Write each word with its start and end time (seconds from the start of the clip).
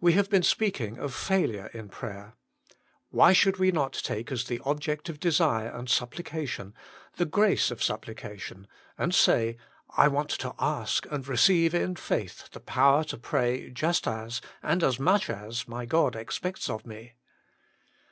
We 0.00 0.12
have 0.12 0.30
been 0.30 0.44
speaking 0.44 0.98
of 1.00 1.12
failure 1.12 1.66
in 1.74 1.88
prayer; 1.88 2.34
why 3.10 3.32
should 3.32 3.56
we 3.56 3.72
not 3.72 3.92
take 3.92 4.30
as 4.30 4.44
the 4.44 4.60
object 4.64 5.08
of 5.08 5.18
desire 5.18 5.68
and 5.70 5.90
supplication 5.90 6.74
the 7.16 7.24
"grace 7.24 7.72
of 7.72 7.82
supplication," 7.82 8.68
and 8.96 9.12
say, 9.12 9.56
I 9.96 10.06
want 10.06 10.30
to 10.30 10.54
ask 10.60 11.06
and 11.10 11.26
receive 11.26 11.74
in 11.74 11.96
faith 11.96 12.48
the 12.52 12.60
power 12.60 13.02
to 13.06 13.18
pray 13.18 13.70
just 13.70 14.06
as, 14.06 14.40
and 14.62 14.84
as 14.84 15.00
much 15.00 15.28
as, 15.28 15.66
my 15.66 15.86
God 15.86 16.14
expects 16.14 16.70
of 16.70 16.86
me 16.86 17.14